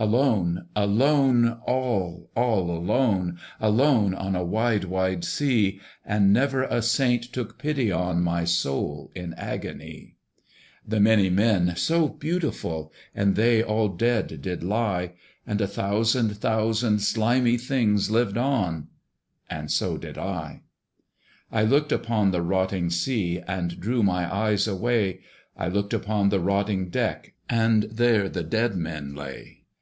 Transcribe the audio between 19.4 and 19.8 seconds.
and